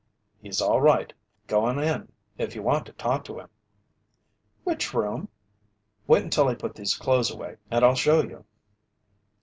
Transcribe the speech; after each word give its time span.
"He's 0.41 0.61
all 0.61 0.81
right. 0.81 1.13
Go 1.45 1.63
on 1.65 1.77
in 1.77 2.11
if 2.35 2.55
you 2.55 2.63
want 2.63 2.87
to 2.87 2.91
talk 2.93 3.23
to 3.25 3.37
him." 3.37 3.49
"Which 4.63 4.95
room?" 4.95 5.29
"Wait 6.07 6.23
until 6.23 6.47
I 6.47 6.55
put 6.55 6.73
these 6.73 6.95
clothes 6.97 7.29
away 7.29 7.57
and 7.69 7.85
I'll 7.85 7.93
show 7.93 8.23
you." 8.23 8.43